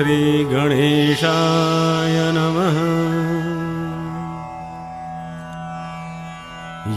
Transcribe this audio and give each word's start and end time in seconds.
श्रीगणेशाय 0.00 1.34
नमः। 2.36 2.76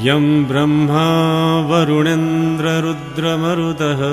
यं 0.04 0.28
ब्रह्मा 0.50 1.08
वरुणेन्द्ररुद्रमरुतः 1.70 4.04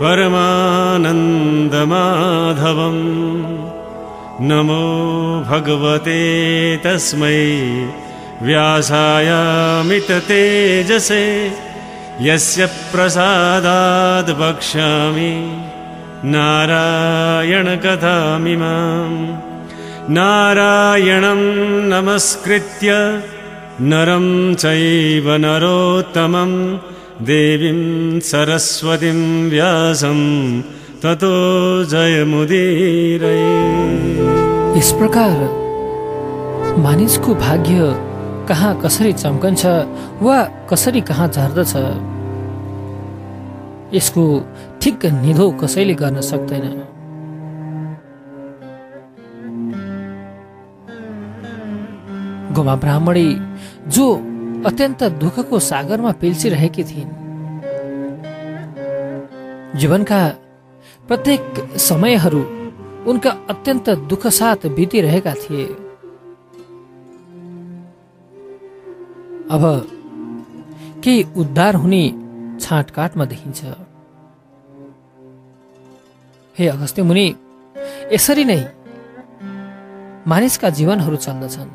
परमानन्दमाधवम्। 0.00 1.36
नमो 4.48 4.86
भगवते 5.50 6.22
तस्मै 6.84 7.44
व्यासायामिततेजसे 8.46 9.94
यस्य 12.26 12.60
प्रसादाद् 12.92 14.36
वक्ष्यामि 14.40 15.32
नारायणकथामिमाम् 16.34 18.06
नारायणं 20.16 21.42
नमस्कृत्य 21.92 22.90
नरं 23.90 24.26
चैव 24.62 25.26
नरोत्तमं 25.44 26.52
देवीं 27.28 28.20
सरस्वतीं 28.30 29.20
व्यासं 29.50 30.20
ततो 31.02 31.32
जयमुदीरये 31.92 33.46
यस 34.78 34.90
प्रकार 34.98 35.36
मानिसको 36.86 37.30
भाग्य 37.46 37.78
कहाँ 38.48 38.72
कसरी 38.82 39.12
चम्कन्छ 39.22 39.62
वा 40.26 40.38
कसरी 40.70 41.00
कहाँ 41.08 41.28
झर्दछ 41.36 41.72
यसको 43.94 44.24
ठिक 44.86 45.04
निधो 45.06 45.50
कसैले 45.50 45.94
गर्न 45.94 46.20
सक्दैन। 46.20 46.64
गोमा 52.54 52.74
ब्राह्मणी 52.76 53.28
जो 53.88 54.04
अत्यन्त 54.66 55.02
दुःखको 55.04 55.58
सागरमा 55.58 56.12
पिल्सिरहेकी 56.12 56.84
थिइन्। 56.84 57.10
जीवनका 59.78 60.20
प्रत्येक 61.08 61.42
समयहरू 61.78 62.42
उनका 63.10 63.30
अत्यन्त 63.50 63.90
दुःख 63.90 64.26
साथ 64.26 64.66
बितिरहेका 64.66 65.34
थिए। 65.34 65.66
अब 69.50 69.62
केही 71.04 71.26
उद्धार 71.36 71.74
हुने 71.74 72.02
छाँटकाटमा 72.60 73.24
देखिन्छ। 73.24 73.64
हे 76.58 76.66
अगस्त्य 76.68 77.02
मुनि 77.02 77.26
यसरी 78.12 78.44
नै 78.44 78.60
मानिसका 80.26 80.68
जीवनहरू 80.78 81.16
चल्दछन्। 81.16 81.70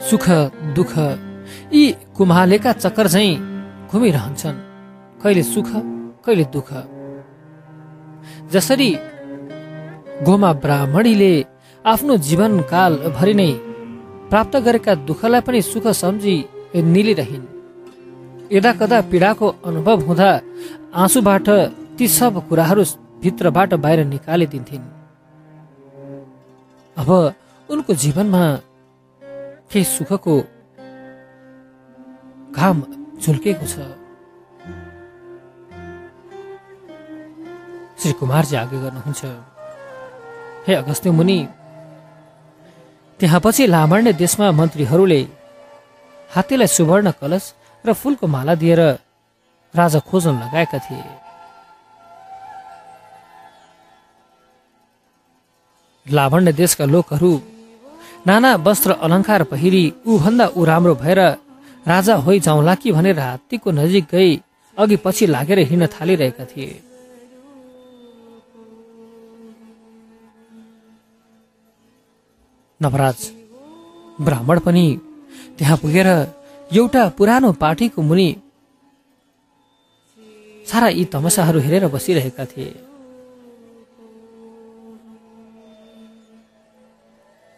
सुख 0.00 0.24
दुःख 0.76 0.92
यी 1.74 1.84
कुम्हालेका 2.16 2.72
चक्कर 2.74 3.06
झैँ 3.08 3.32
घुमिरहन्छन्। 3.90 4.58
कहिले 5.22 5.42
सुख 5.42 5.68
कहिले 6.24 6.44
दुःख। 6.54 6.68
जसरी 8.52 8.90
गोमा 10.26 10.50
ब्राह्मणीले 10.62 11.32
आफ्नो 11.84 12.16
जीवनकाल 12.28 12.92
भरि 13.16 13.34
नै 13.40 13.50
प्राप्त 14.30 14.54
गरेका 14.66 14.92
दुःखलाई 15.08 15.40
पनि 15.46 15.60
सुख 15.62 15.86
सम्झी 16.02 16.36
निलिरहन्। 16.92 17.44
यदा 18.52 18.72
कदा 18.80 18.98
पीडाको 19.10 19.46
अनुभव 19.66 19.98
हुँदा 20.06 20.30
आँसुबाट 20.94 21.48
ती 21.98 22.08
सब 22.08 22.34
कुराहरू 22.48 22.84
भित्रबाट 23.22 23.74
बाहिर 23.74 24.04
निकालिदिन्थिन्। 24.04 24.84
अब 26.96 27.08
उनको 27.68 27.92
जीवनमा 27.94 28.42
केही 29.72 29.84
सुखको 29.86 30.34
घाम 32.52 32.76
झुल्केको 33.20 33.66
छ। 33.66 33.74
श्री 37.98 38.12
कुमारजी 38.20 38.56
आगे 38.56 38.76
गर्नुहुन्छ 38.84 39.22
हे 40.66 40.72
अगस्त्य 40.74 41.10
मुनि 41.10 41.38
त्यहाँ 43.20 43.40
पछि 43.40 43.66
लामाण्य 43.66 44.12
देशमा 44.12 44.46
मन्त्रीहरूले 44.52 45.20
हात्तीलाई 46.30 46.68
सुवर्ण 46.68 47.10
कलश 47.20 47.44
र 47.84 47.92
फूलको 47.92 48.26
माला 48.26 48.54
दिएर 48.60 48.80
राजा 49.74 50.00
खोज्न 50.08 50.34
लगाएका 50.42 50.78
थिए। 50.78 51.25
लावण्य 56.06 56.52
देशका 56.52 56.84
लोकहरू 56.84 57.32
नाना 58.26 58.50
वस्त्र 58.66 58.90
अलङ्कार 59.06 59.42
पहिरी 59.50 59.82
ऊभन्दा 60.06 60.46
ऊ 60.56 60.64
राम्रो 60.64 60.94
भएर 61.02 61.20
राजा 61.86 62.14
होइ 62.24 62.40
जाउँला 62.40 62.74
कि 62.74 62.92
भनेर 62.92 63.18
हात्तीको 63.18 63.70
नजिक 63.70 64.04
गई 64.12 64.32
अघि 64.76 64.96
पछि 65.04 65.26
लागेर 65.26 65.58
हिँड्न 65.58 65.86
थालिरहेका 65.94 66.44
थिए। 66.44 66.80
नवराज 72.80 73.18
ब्राह्मण 74.20 74.58
पनि 74.66 74.86
त्यहाँ 75.58 75.76
पुगेर 75.82 76.08
एउटा 76.70 77.08
पुरानो 77.18 77.52
पार्टीको 77.62 78.02
मुनि 78.02 78.28
सारा 80.66 80.88
यी 80.88 81.04
तमसाहरू 81.12 81.60
हेरेर 81.60 81.86
बसिरहेका 81.88 82.44
थिए। 82.44 82.74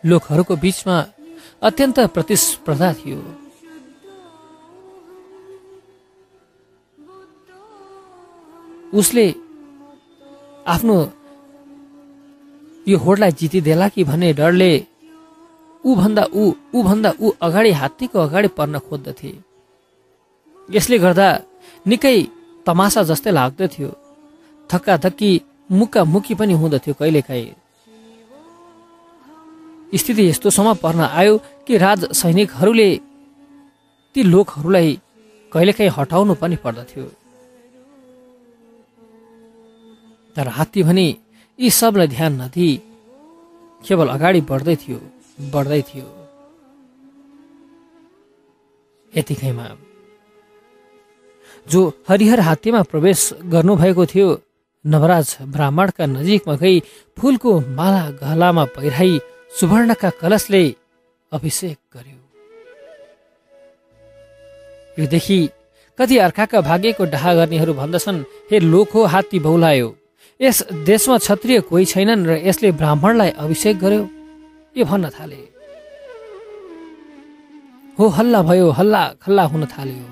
लोकहरूको 0.04 0.54
बीचमा 0.56 0.96
अत्यन्त 1.62 1.98
प्रतिस्पर्धा 2.14 2.92
थियो। 2.98 3.18
उसले 8.94 9.26
आफ्नो 10.66 10.96
यो 12.86 12.96
होडलाई 12.98 13.32
जितिदेला 13.32 13.88
कि 13.88 14.04
भन्ने 14.04 14.32
डरले 14.32 14.72
भन्दा 15.84 16.24
ऊ 16.34 16.82
भन्दा 16.82 17.10
ऊ 17.20 17.30
अगाडि 17.40 17.70
हात्तीको 17.72 18.18
अगाडि 18.18 18.48
पर्न 18.56 18.78
खोज्दथे। 18.78 19.32
यसले 20.68 20.96
गर्दा 20.98 21.28
निकै 21.86 22.16
तमासा 22.66 23.02
जस्तै 23.10 23.30
लाग्दथ्यो। 23.30 23.90
धक्का 24.70 24.96
धक्की 25.04 25.30
मुक्का 25.70 26.04
मुक्की 26.04 26.34
पनि 26.34 26.54
हुँदथ्यो 26.54 26.94
कहिलेकाहीँ। 26.94 27.56
स्थिति 29.92 30.28
यस्तोसम्म 30.28 30.74
पर्न 30.82 31.00
आयो 31.00 31.38
कि 31.66 31.76
राज 31.78 32.00
सैनिकहरूले 32.12 32.90
ती 34.14 34.22
लोकहरूलाई 34.22 34.90
कहिलेकाहीँ 35.52 35.92
हटाउनु 35.96 36.34
पनि 36.40 36.56
पर्दथ्यो। 36.64 37.04
तर 40.36 40.48
हात्ती 40.56 40.82
भने 40.82 41.06
यी 41.58 41.70
सबलाई 41.70 42.08
ध्यान 42.08 42.32
नदिई 42.42 42.70
केवल 43.82 44.08
अगाडि 44.08 44.40
बढ्दै 44.50 44.76
थियो 44.76 44.98
बढ्दै 45.52 45.80
थियो। 45.88 46.06
यतिकैमा 49.12 49.66
जो 51.66 51.80
हरिहर 52.08 52.40
हात्तीमा 52.40 52.82
प्रवेश 52.92 53.20
गर्नुभएको 53.52 54.04
थियो 54.06 54.28
नवराज 54.84 55.28
ब्राह्मणका 55.54 56.04
नजिकमा 56.06 56.54
गई 56.62 56.76
फुलको 57.16 57.52
माला 57.78 58.04
गहलामा 58.20 58.64
पहिराई 58.76 59.20
सुवर्णका 59.50 60.10
कलशले 60.10 60.62
अभिषेक 61.32 61.76
गर्यो। 61.94 62.18
योदेखि 64.98 65.38
कति 65.98 66.18
अर्काका 66.18 66.60
भाग्यको 66.60 67.04
डाहा 67.04 67.34
गर्नेहरू 67.34 67.72
भन्दछन् 67.74 68.24
हे 68.50 68.58
हो 68.92 69.04
हात्ती 69.04 69.38
बौलायो 69.38 69.88
यस 70.40 70.62
देशमा 70.86 71.16
क्षत्रिय 71.18 71.60
कोही 71.60 71.84
छैनन् 71.84 72.26
र 72.26 72.30
यसले 72.46 72.72
ब्राह्मणलाई 72.72 73.30
अभिषेक 73.42 73.78
गर्यो? 73.78 74.02
यो 74.76 74.84
भन्न 74.84 75.10
थाले। 75.10 75.40
हो 77.98 78.04
हल्ला 78.08 78.40
भयो 78.42 78.70
हल्ला 78.70 79.02
खल्ला 79.22 79.44
हुन 79.44 79.62
थाल्यो। 79.66 80.06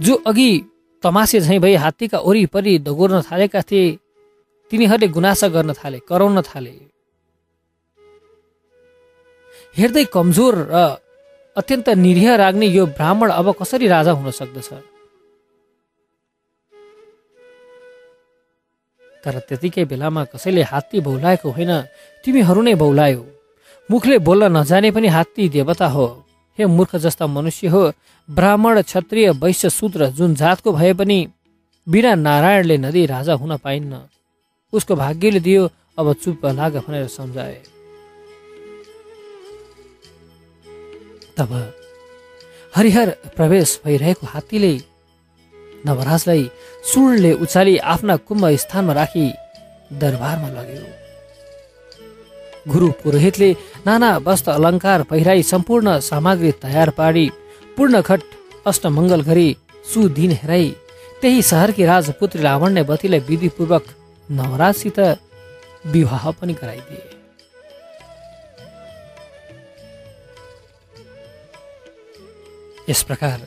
जो 0.00 0.14
अघि 0.26 0.50
तमासे 1.02 1.40
झैँ 1.40 1.58
भई 1.58 1.74
हात्तीका 1.74 2.18
वरिपरि 2.18 2.78
दगोर्न 2.78 3.20
थालेका 3.22 3.60
थिए 3.60 3.98
तिनीहरूले 4.70 5.08
गुनासा 5.16 5.46
गर्न 5.54 5.70
थाले 5.74 5.98
कराउन 6.08 6.38
थाले। 6.42 6.74
हेर्दै 9.76 10.04
कमजोर 10.14 10.54
र 10.70 10.74
अत्यन्त 11.56 11.88
निरीह 12.04 12.28
राख्ने 12.42 12.66
यो 12.68 12.86
ब्राह्मण 12.94 13.28
अब 13.30 13.46
कसरी 13.60 13.86
राजा 13.88 14.12
हुन 14.14 14.30
सक्दछ? 14.30 14.70
तर 19.24 19.34
त्यतिकै 19.48 19.84
बेलामा 19.84 20.22
कसैले 20.32 20.62
हात्ती 20.62 20.98
बौलाएको 21.06 21.48
होइन 21.50 21.72
तिमीहरू 22.24 22.60
नै 22.62 22.74
बौलायो। 22.82 23.22
मुखले 23.88 24.16
बोल्न 24.26 24.44
नजाने 24.56 24.90
पनि 24.90 25.08
हात्ती 25.16 25.48
देवता 25.50 25.86
हो। 25.86 26.06
हे 26.58 26.64
मूर्ख 26.66 26.92
जस्ता 27.04 27.26
मनुष्य 27.26 27.68
हो 27.68 27.82
ब्राह्मण 28.28 28.74
क्षत्रिय 28.82 29.30
वैश्य 29.42 29.70
शूद्र 29.70 30.00
जुन 30.16 30.34
जातको 30.34 30.72
भए 30.72 30.92
पनि 30.94 31.18
बिना 31.86 32.12
नारायणले 32.26 32.76
नदी 32.78 33.02
राजा 33.06 33.34
हुन 33.34 33.52
पाइन्न। 33.64 33.92
उसको 34.72 34.94
भाग्यले 34.96 35.40
दियो 35.40 35.62
अब 35.98 36.12
चुप 36.22 36.46
लाग 36.58 36.76
भनेर 36.86 37.06
सम्झाए। 37.08 37.58
तब 41.36 41.50
हरिहर 42.76 43.08
प्रवेश 43.36 43.80
भइरहेको 43.84 44.26
हात्तीले 44.26 44.72
नवराजलाई 45.86 46.44
सुडले 46.84 47.32
उचाली 47.44 47.76
आफ्ना 47.92 48.16
कुम्भ 48.28 48.44
स्थानमा 48.62 48.92
राखी 48.92 49.26
दरबारमा 50.00 50.48
लग्यो। 50.56 50.82
गुरु 52.72 52.88
पुरोहितले 53.02 53.50
नाना 53.86 54.10
वस्त्र 54.26 54.50
अलङ्कार 54.52 55.02
पहिराई 55.10 55.42
सम्पूर्ण 55.52 55.98
सामग्री 56.08 56.50
तयार 56.62 56.90
पारी 56.98 57.26
पूर्णखट 57.76 58.22
अष्टमङ्गल 58.70 59.22
गरी 59.28 59.48
सुदिन 59.92 60.32
हेराई 60.42 60.68
त्यही 61.20 61.42
सहरकी 61.50 61.84
राजपुत्री 61.92 62.42
लावण्य 62.42 62.82
बतीलाई 62.90 63.20
विधिपूर्वक 63.28 63.84
नवराजसित 64.30 64.98
विवाह 65.86 66.30
पनि 66.30 66.52
गराइदिए। 66.52 67.08
यस 72.88 73.02
प्रकार 73.02 73.46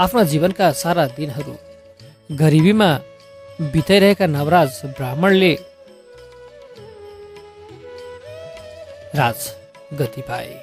आफ्ना 0.00 0.22
जीवनका 0.24 0.70
सारा 0.74 1.06
दिनहरू 1.16 1.56
गरिबीमा 2.36 2.90
बिताइरहेका 3.72 4.26
नवराज 4.26 4.80
ब्राह्मणले 4.86 5.52
राज 9.14 9.50
गति 9.98 10.22
पाए। 10.22 10.54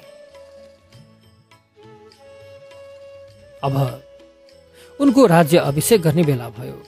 अब 3.62 3.76
उनको 5.00 5.26
राज्य 5.26 5.58
अभिषेक 5.58 6.02
गर्ने 6.02 6.22
बेला 6.22 6.48
भयो। 6.58 6.82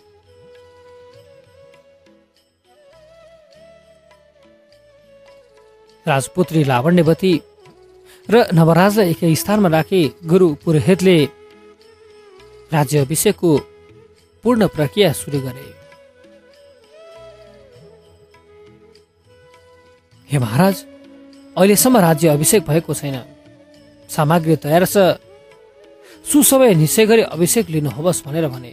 राजपुत्री 6.06 6.62
लावण्यवती 6.64 7.32
र 8.28 8.34
नवराजलाई 8.52 9.10
एकै 9.10 9.34
स्थानमा 9.34 9.68
राखी 9.68 10.02
गुरु 10.26 10.48
पुरोहितले 10.64 11.18
राज्य 12.72 12.98
अभिषेकको 12.98 13.50
पूर्ण 14.44 14.66
प्रक्रिया 14.68 15.12
सुरु 15.12 15.40
गरे। 15.40 15.66
हे 20.28 20.38
महाराज 20.38 20.76
अहिलेसम्म 21.56 21.96
राज्य 21.98 22.28
अभिषेक 22.28 22.62
भएको 22.68 22.94
छैन। 22.94 23.16
सामग्री 24.08 24.56
तयार 24.56 24.84
छ। 24.84 24.96
सुसमय 26.24 26.74
निश्चय 26.74 27.04
गरी 27.06 27.22
अभिषेक 27.34 27.68
लिनुहोस् 27.70 28.24
भनेर 28.26 28.48
भने। 28.48 28.72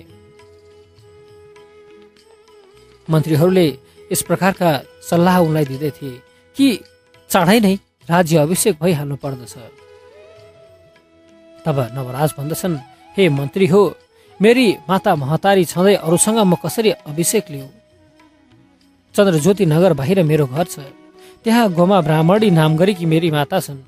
मन्त्रीहरूले 3.08 3.68
यस 4.12 4.22
प्रकारका 4.22 4.70
सल्लाह 5.10 5.36
उनलाई 5.40 5.66
दिँदै 5.66 5.92
थिए 5.92 6.16
कि 6.56 6.68
चाँडै 7.32 7.60
नै 7.64 7.74
राज्य 8.10 8.38
अभिषेक 8.38 8.76
भइहाल्नु 8.82 9.16
पर्दछ। 9.24 9.54
तब 11.64 11.78
नवराज 11.96 12.30
भन्दछन् 12.38 12.76
हे 13.16 13.24
मन्त्री 13.30 13.68
हो 13.74 13.82
मेरी 14.40 14.66
माता 14.90 15.12
महतारी 15.16 15.64
छँदै 15.66 15.96
अरूसँग 16.04 16.40
म 16.44 16.56
कसरी 16.64 16.92
अभिषेक 17.08 17.46
लिऊ 17.54 17.68
चन्द्रज्योति 19.16 19.66
नगर 19.66 19.92
बाहिर 19.94 20.24
मेरो 20.24 20.46
घर 20.48 20.66
छ। 20.66 20.76
त्यहाँ 21.44 21.72
गोमा 21.72 21.98
ब्राह्मणी 22.02 22.50
नाम 22.52 22.72
गरेकी 22.78 23.06
मेरी 23.06 23.30
माता 23.32 23.60
छन् 23.60 23.80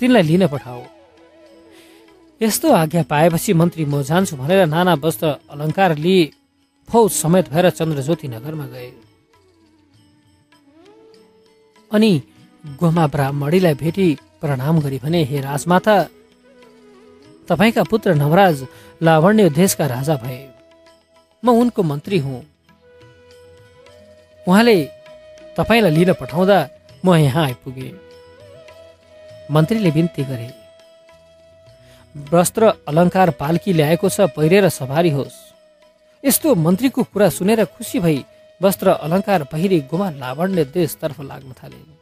तिनलाई 0.00 0.22
लिन 0.22 0.46
पठाऊ। 0.48 0.82
यस्तो 2.40 2.68
आज्ञा 2.72 3.02
पाएपछि 3.12 3.52
मन्त्री 3.52 3.84
म 3.84 4.02
जान्छु 4.02 4.36
भनेर 4.40 4.66
नाना 4.66 4.94
वस्त्र 5.04 5.26
अलङ्कार 5.52 5.90
लिए 6.00 6.24
फौज 6.88 7.10
समेत 7.12 7.46
भएर 7.52 7.66
चन्द्रज्योति 7.70 8.26
नगरमा 8.28 8.66
गए। 8.72 8.90
अनि 11.90 12.12
गोमा 12.64 13.06
ब्राह्मणीलाई 13.06 13.74
भेटी 13.74 14.06
प्रणाम 14.40 14.78
गरी 14.80 14.98
भने 15.02 15.22
हे 15.24 15.40
राजमाता 15.40 15.96
तपाईँका 17.48 17.82
पुत्र 17.82 18.14
नवराज 18.14 18.66
लावण्य 19.02 19.48
देशका 19.50 19.86
राजा 19.86 20.14
भए। 20.16 20.40
म 21.42 21.50
उनको 21.50 21.82
मन्त्री 21.82 22.18
हुँ। 22.18 22.42
उहाँले 24.46 24.76
तपाईँलाई 25.56 25.92
लिन 25.92 26.12
पठाउँदा 26.20 26.58
म 27.04 27.14
यहाँ 27.16 27.44
आइपुगे। 27.44 27.90
मन्त्रीले 29.50 29.90
बिन्ती 29.90 30.22
गरे 30.24 30.48
वस्त्र 32.32 32.62
अलङ्कार 32.88 33.30
पाल्की 33.40 33.72
ल्याएको 33.72 34.08
छ 34.08 34.20
पहिरेर 34.36 34.68
सवारी 34.68 35.10
होस्। 35.10 35.36
यस्तो 36.24 36.54
मन्त्रीको 36.54 37.02
कुरा 37.02 37.28
सुनेर 37.28 37.64
खुसी 37.64 37.98
भई 37.98 38.24
वस्त्र 38.60 38.88
अलङ्कार 39.00 39.44
पहिरी 39.52 39.80
गुमा 39.90 40.10
लावण्य 40.12 40.64
देशतर्फ 40.64 41.20
लाग्न 41.20 41.52
थाले। 41.52 41.99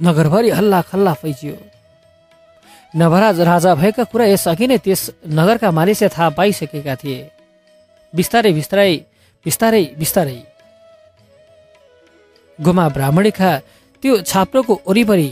नगरभरि 0.00 0.50
हल्ला 0.50 0.80
खल्ला 0.90 1.12
फैजियो 1.20 1.56
नवराज 2.94 3.40
राजा 3.40 3.74
भएका 3.74 4.04
कुरा 4.10 4.24
यसअघि 4.26 4.66
नै 4.66 4.78
त्यस 4.84 5.02
नगरका 5.28 5.68
मानिसले 5.70 6.08
थाहा 6.08 6.28
पाइसकेका 6.38 6.94
थिए। 7.02 7.18
बिस्तारै 8.12 8.52
बिस्तारै 8.52 8.94
बिस्तारै 9.46 9.84
बिस्तारै। 10.00 10.38
गुमा 12.58 12.84
ब्राह्मणीका 12.96 13.50
त्यो 14.02 14.12
छाप्रोको 14.30 14.74
वरिपरि 14.88 15.30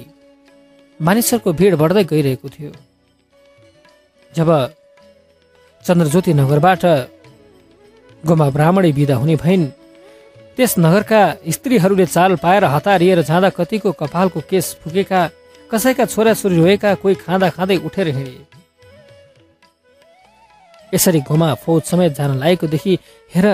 मानिसहरूको 1.00 1.50
भिड 1.58 1.72
बढ्दै 1.82 2.04
गइरहेको 2.12 2.48
थियो। 2.48 2.72
जब 4.32 4.48
चन्द्रज्योति 5.84 6.32
नगरबाट 6.40 6.82
गोमा 8.24 8.46
ब्राह्मणी 8.56 8.90
विदा 8.98 9.14
हुने 9.16 9.36
भइन् 9.44 9.64
त्यस 10.58 10.74
नगरका 10.78 11.22
स्त्रीहरूले 11.54 12.06
चाल 12.06 12.34
पाएर 12.42 12.64
हतारिएर 12.66 13.22
जाँदा 13.22 13.48
कतिको 13.54 13.90
कपालको 13.94 14.40
केस 14.50 14.66
फुकेका 14.82 15.20
कसैका 15.70 16.04
छोराछोरी 16.04 16.56
रोएका 16.56 16.94
कोही 16.98 17.14
खाँदा 17.14 17.48
खाँदै 17.54 17.76
उठेर 17.86 18.08
हिँडे। 18.08 18.42
यसरी 20.92 21.20
घुमा 21.22 21.54
फौज 21.62 21.82
समेत 21.82 22.12
जान 22.18 22.30
लागेकोदेखि 22.38 22.98
हेर 23.34 23.46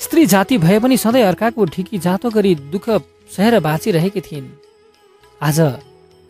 स्त्री 0.00 0.26
जाति 0.26 0.58
भए 0.58 0.78
पनि 0.78 0.96
सधैँ 0.96 1.22
अर्काको 1.24 1.64
ढिकी 1.66 1.98
जातो 1.98 2.30
गरी 2.30 2.54
दुःख 2.70 2.86
सहेर 3.34 3.58
बाँचिरहेकी 3.60 4.20
थिइन्। 4.20 4.48
आज 5.42 5.60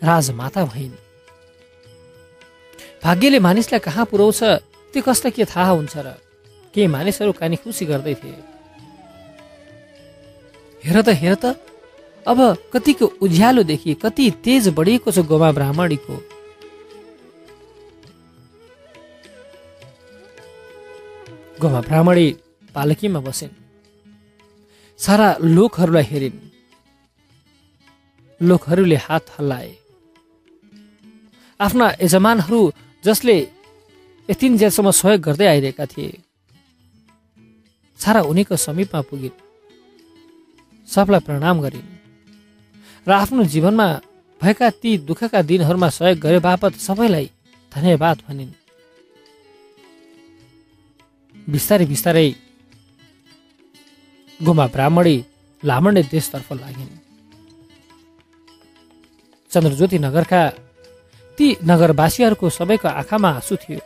राजमाता 0.00 0.64
भइन्। 0.64 0.96
भाग्यले 3.04 3.38
मानिसलाई 3.38 3.80
कहाँ 3.84 4.04
पुर्याउँछ 4.06 4.42
त्यो 4.94 5.02
कसलाई 5.02 5.30
के 5.36 5.44
थाहा 5.44 5.70
हुन्छ 5.70 5.96
र? 5.96 6.16
केही 6.74 6.86
मानिसहरू 6.86 7.32
कानी 7.32 7.56
खुसी 7.56 7.84
गर्दै 7.84 8.14
थिए। 8.14 8.49
हेर 10.84 11.02
त 11.02 11.08
हेर 11.08 11.34
त। 11.34 11.44
अब 12.26 12.38
कतिको 12.72 13.06
उज्यालो 13.22 13.62
देखि 13.62 13.94
कति 13.94 14.24
तेज 14.44 14.68
बढिएको 14.68 15.10
छ 15.10 15.18
गोमा 15.24 15.50
ब्राह्मणीको। 15.52 16.16
गोमा 21.60 21.80
ब्राह्मणी 21.80 22.26
पालकीमा 22.74 23.20
बसिन्। 23.20 23.52
सारा 24.98 25.28
लोकहरूलाई 25.40 26.02
हेरिन्। 26.02 26.38
लोकहरूले 28.40 28.96
हात 28.96 29.24
हल्लाए। 29.38 29.70
आफ्ना 31.60 31.86
यजमानहरू 32.02 32.60
जसले 33.04 33.36
यतिन्जेलसम्म 34.28 34.90
सहयोग 34.90 35.20
गर्दै 35.20 35.46
आइरहेका 35.46 35.86
थिए। 35.86 36.12
सारा 38.00 38.20
उनीको 38.22 38.56
समीपमा 38.56 39.00
पुगिन्। 39.00 39.49
सबलाई 40.90 41.20
प्रणाम 41.20 41.56
गरिन्। 41.60 41.88
र 43.06 43.10
आफ्नो 43.12 43.42
जीवनमा 43.44 43.88
भएका 44.40 44.68
ती 44.82 44.90
दुःखका 45.08 45.40
दिनहरूमा 45.42 45.88
सहयोग 45.88 46.18
गरे 46.18 46.38
बापत 46.38 46.72
सबैलाई 46.76 47.26
धन्यवाद 47.72 48.18
भनिन्। 48.28 48.52
बिस्तारै 51.50 51.86
बिस्तारै 51.86 52.28
गुमा 54.40 54.66
ब्राह्मणी 54.66 55.16
लामण्डे 55.62 56.02
देशतर्फ 56.10 56.48
लागिन्। 56.52 56.92
चन्द्रज्योति 59.50 59.98
नगरका 59.98 60.42
ती 61.38 61.46
नगरवासीहरूको 61.64 62.46
सबैको 62.50 62.88
आँखामा 62.88 63.28
आँसु 63.30 63.54
थियो। 63.56 63.80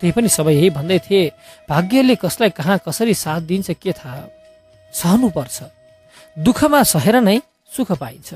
त्यही 0.00 0.12
पनि 0.12 0.28
सबै 0.28 0.54
यही 0.54 0.70
भन्दै 0.70 0.98
थिए 0.98 1.22
भाग्यले 1.68 2.14
कसलाई 2.14 2.50
कहाँ 2.50 2.78
कसरी 2.86 3.14
साथ 3.14 3.40
दिन्छ 3.50 3.70
के 3.82 3.92
थाहा। 3.92 4.37
सहनुपर्छ। 4.92 5.62
दुःखमा 6.38 6.82
सहेर 6.82 7.16
नै 7.20 7.40
सुख 7.76 7.92
पाइन्छ। 7.92 8.34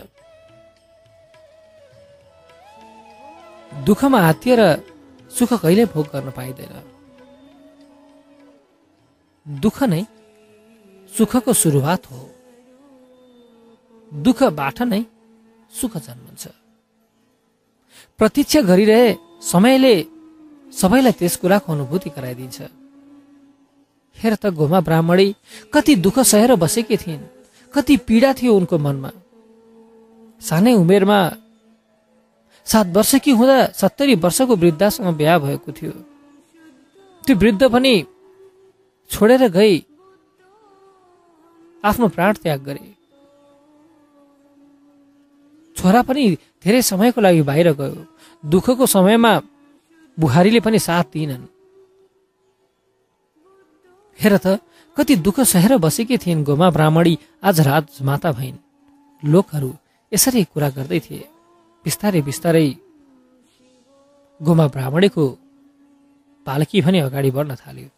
दुःखमा 3.84 4.20
हातिएर 4.20 4.60
सुख 5.30 5.52
कहिले 5.52 5.84
भोग 5.84 6.06
गर्न 6.06 6.30
पाइँदैन। 6.30 6.74
दुःख 9.46 9.82
नै 9.82 10.02
सुखको 11.16 11.52
सुरुवात 11.52 12.02
हो। 12.10 12.20
दुःखबाट 14.12 14.82
नै 14.82 15.02
सुख 15.72 15.96
जन्मन्छ। 15.96 16.48
प्रतीक्षा 18.18 18.60
गरिरहे 18.60 19.16
समयले 19.42 19.94
सबैलाई 20.72 21.12
त्यस 21.12 21.36
कुराको 21.36 21.72
अनुभूति 21.72 22.10
गराइदिन्छ। 22.10 22.58
हेर 24.16 24.34
त 24.34 24.46
गोमा 24.54 24.80
ब्राह्मणी 24.80 25.34
कति 25.74 25.94
दुःख 25.96 26.18
सहेर 26.22 26.54
बसेकी 26.54 26.96
थिइन् 26.96 27.24
कति 27.74 27.96
पीडा 28.06 28.32
थियो 28.32 28.54
उनको 28.56 28.78
मनमा। 28.78 29.10
सानै 30.40 30.72
उमेरमा 30.74 31.18
सात 32.66 32.86
वर्षकी 32.96 33.30
हुँदा 33.30 33.58
सत्तरी 33.72 34.14
वर्षको 34.14 34.56
वृद्धासँग 34.56 35.08
बिहा 35.16 35.38
भएको 35.38 35.72
थियो। 35.72 35.92
त्यो 37.24 37.36
वृद्ध 37.36 37.62
पनि 37.72 37.94
छोडेर 39.10 39.42
गई 39.48 39.74
आफ्नो 41.84 42.08
प्राण 42.08 42.32
त्याग 42.42 42.60
गरे। 42.62 42.84
छोरा 45.76 46.02
पनि 46.02 46.24
धेरै 46.64 46.82
समयको 46.82 47.20
लागि 47.20 47.42
बाहिर 47.42 47.72
गयो। 47.72 48.06
दुःखको 48.44 48.86
समयमा 48.86 49.32
बुहारीले 50.18 50.60
पनि 50.60 50.78
साथ 50.78 51.04
दिइनन्। 51.12 51.42
हेर 54.22 54.36
त 54.38 54.46
कति 54.96 55.14
दुःख 55.26 55.40
सहेर 55.52 55.76
बसेकी 55.82 56.16
थिइन् 56.22 56.44
गोमा 56.44 56.68
ब्राह्मणी 56.70 57.14
आज 57.42 57.60
राजमाता 57.66 58.30
भइन्। 58.32 58.56
लोकहरू 59.22 59.70
यसरी 60.12 60.42
कुरा 60.52 60.68
गर्दै 60.76 61.00
थिए। 61.00 61.22
बिस्तारै 61.84 62.20
बिस्तारै 62.22 62.66
गोमा 64.40 64.66
ब्राह्मणीको 64.74 65.24
पालकी 66.46 66.78
पनि 66.84 66.98
अगाडि 67.06 67.30
बढ्न 67.36 67.52
थाल्यो। 67.62 67.88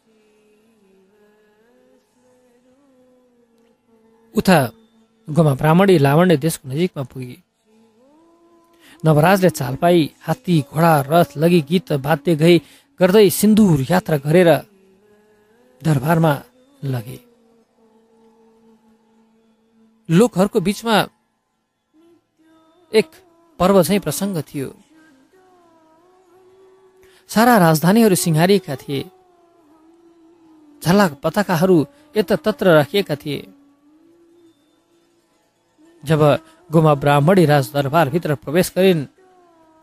उता 4.35 4.59
गोमा 5.29 5.55
ब्राह्मणी 5.61 5.95
लावण्य 5.99 6.37
देशको 6.37 6.65
नजिकमा 6.69 7.03
पुगे। 7.13 7.37
नवराजले 9.03 9.51
चाल 9.51 9.75
पाई 9.83 9.99
हात्ती 10.27 10.55
घोडा 10.73 10.93
रथ 11.11 11.31
लगी 11.43 11.61
गीत 11.69 11.93
बाध्य 12.07 12.35
गई 12.43 12.57
गर्दै 13.01 13.29
सिन्दुर 13.31 13.79
यात्रा 13.91 14.17
गरेर 14.25 14.51
दरबारमा 15.85 16.33
लगे। 16.85 17.19
लोकहरूको 20.09 20.61
बिचमा 20.61 20.97
एक 22.93 23.09
पर्व 23.59 23.83
चाहिँ 23.83 24.01
प्रसङ्ग 24.01 24.43
थियो। 24.43 24.69
सारा 27.29 27.57
राजधानीहरू 27.59 28.15
सिंहारिएका 28.15 28.77
थिए। 28.77 29.01
झलाक 30.83 31.13
पताकाहरू 31.23 31.77
यत्र 32.17 32.67
राखिएका 32.75 33.17
थिए। 33.17 33.41
जब 36.05 36.21
गोमा 36.71 36.95
ब्राह्मणी 36.95 37.45
राज 37.45 37.73
दरबारभित्र 37.73 38.35
प्रवेश 38.35 38.73
गरिन् 38.77 39.07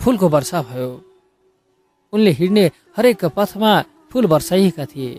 फुलको 0.01 0.29
वर्षा 0.29 0.61
भयो। 0.61 0.89
उनले 2.13 2.31
हिँड्ने 2.31 2.65
हरेक 2.97 3.25
पथमा 3.25 3.71
फुल 4.11 4.25
वर्षाइएका 4.25 4.85
थिए। 4.85 5.11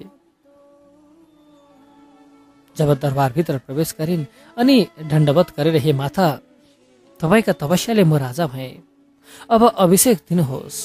जब 2.76 2.88
दरबारभित्र 3.00 3.59
प्रवेश 3.59 3.95
गरिन् 3.99 4.25
अनि 4.57 4.76
दण्डवत 5.11 5.49
गरेर 5.57 5.76
हे 5.76 5.93
माता 5.93 6.26
तपाईँका 7.21 7.52
तपस्याले 7.52 8.05
म 8.05 8.17
राजा 8.17 8.47
भए। 8.47 8.71
अब 9.50 9.62
अभिषेक 9.76 10.19
दिनुहोस् 10.29 10.81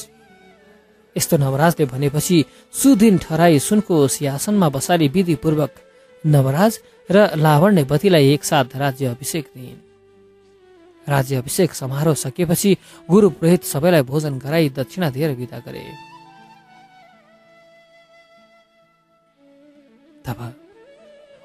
यस्तो 1.15 1.38
नवराजले 1.38 1.86
भनेपछि 1.86 2.38
सुदिन 2.74 3.17
ठहराई 3.17 3.60
सुनको 3.60 3.96
सिंहासनमा 4.08 4.67
बसाली 4.70 5.08
विधिपूर्वक 5.08 5.72
नवराज 6.24 6.74
र 7.10 7.17
लावण्यवतीलाई 7.36 8.25
एकसाथ 8.34 8.75
राज्य 8.75 9.06
अभिषेक 9.08 9.46
दिइन्। 9.56 9.79
राज्य 11.08 11.36
अभिषेक 11.36 11.74
समारोह 11.74 12.15
सकिएपछि 12.15 12.72
गुरु 13.10 13.29
पुरोहित 13.29 13.63
सबैलाई 13.63 14.01
भोजन 14.03 14.38
गराई 14.39 14.70
दक्षिणा 14.70 15.10
दिएर 15.10 15.32
विदा 15.39 15.60
गरे। 15.65 15.84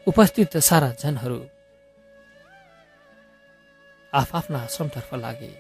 उपस्थित 0.07 0.57
सारा 0.57 0.89
जनहरू 1.01 1.41
आफ्ना 4.15 4.59
आश्रमतर्फ 4.59 5.15
लागे। 5.15 5.53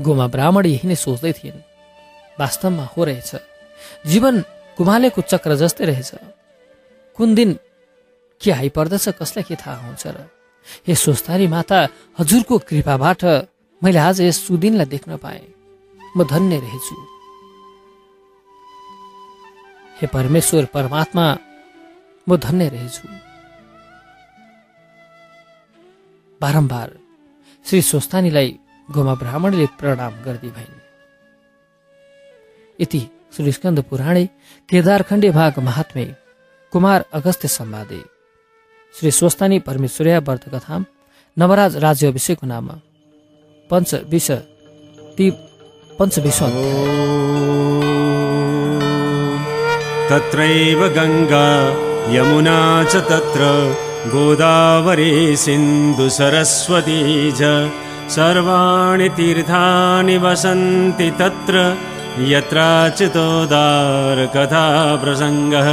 गोमा 0.00 0.26
ब्राह्मण 0.26 0.66
यही 0.66 0.88
नै 0.88 0.94
सोच्दै 0.94 1.32
थिइन् 1.32 1.60
वास्तवमा 2.40 2.84
हो 2.84 3.04
रहेछ। 3.04 3.30
जीवन 4.06 4.40
गुमालेको 4.78 5.20
चक्र 5.22 5.54
जस्तै 5.56 5.84
रहेछ। 5.84 6.10
कुन 7.16 7.34
दिन 7.34 7.58
के 8.40 8.50
आइपर्दछ 8.50 9.08
कसलाई 9.08 9.42
के 9.42 9.56
थाहा 9.56 9.86
हुन्छ 9.86 10.06
र? 10.06 10.28
हे 10.86 10.94
सोस्तारी 10.94 11.46
माता 11.46 11.88
हजुरको 12.18 12.58
कृपाबाट 12.58 13.24
मैले 13.82 13.98
आज 13.98 14.20
यस 14.20 14.46
सुदिनलाई 14.46 14.86
देख्न 14.86 15.16
पाएँ। 15.16 15.54
म 16.16 16.24
धन्य 16.24 16.60
रहेछु। 16.60 17.11
हे 20.02 20.08
परमेश्वर 20.08 20.64
परमात्मा 20.64 21.24
म 22.26 22.36
धन्य 22.36 22.68
रहेछु। 22.68 23.08
बारम्बार 26.40 26.88
श्री 27.64 27.82
स्वस्तानीलाई 27.82 28.48
गोमा 28.88 29.14
ब्राह्मणले 29.14 29.66
प्रणाम 29.78 30.12
गर्दै 30.24 30.48
भइन्। 30.48 30.80
यति 32.78 33.00
श्री 33.36 33.52
स्कन्द 33.52 33.80
पुराणे 33.80 34.24
केदारखण्डे 34.68 35.30
भाग 35.30 35.58
महात्मे 35.58 36.06
कुमार 36.72 37.04
अगस्त्य 37.14 37.48
सम्वादे। 37.48 38.02
श्री 38.94 39.10
स्वस्तानी 39.10 39.58
परमेश्वर्या 39.58 40.18
व्रतकथाम 40.18 40.84
नवराज 41.36 41.76
राज्य 41.76 42.06
अभिषेकको 42.06 42.46
नाम 42.46 42.68
पञ्च 43.70 43.94
विष 44.10 44.30
ती 45.16 45.30
पञ्चविश्व 45.98 46.46
तत्रैव 50.10 50.80
गङ्गा 50.96 51.48
यमुना 52.14 52.60
च 52.90 52.92
तत्र 53.10 53.42
गोदावरी 54.14 55.14
सिन्धु 55.44 56.06
सरस्वती 56.18 57.00
च। 57.40 57.40
सर्वाणि 58.16 59.08
तीर्थानि 59.18 60.16
वसन्ति 60.24 61.08
तत्र 61.20 61.54
यत्राचितोदारकथा 62.32 63.16
प्रसङ्गः 65.02 65.68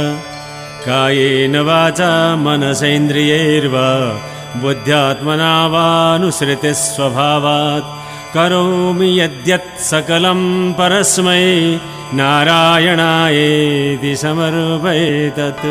कायेन 0.86 1.54
वाचा 1.68 2.12
मनसेन्द्रियैर्वा 2.44 3.88
बुद्ध्यात्मना 4.62 5.54
वानुसृतिस्वभावात् 5.74 6.70
करोमि 8.34 9.08
यद्यत् 9.20 9.80
सकलं 9.90 10.40
परस्मै 10.78 11.44
नारायणायेति 12.20 14.12
समर्पयेतत् 14.22 15.66